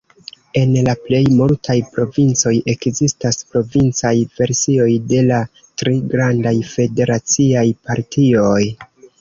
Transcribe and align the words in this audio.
En 0.59 0.69
la 0.85 0.93
plej 1.01 1.19
multaj 1.41 1.75
provincoj 1.97 2.53
ekzistas 2.73 3.37
provincaj 3.51 4.15
versioj 4.39 4.89
de 5.13 5.21
la 5.29 5.43
tri 5.83 5.95
grandaj 6.15 6.55
federaciaj 6.73 7.67
partioj. 7.89 8.61